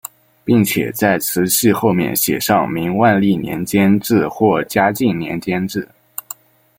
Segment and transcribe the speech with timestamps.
[0.43, 5.87] 并且在瓷器后面写上明万历年间制或嘉靖年间制。